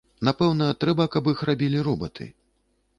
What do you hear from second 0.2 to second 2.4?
Напэўна, трэба, каб іх рабілі робаты.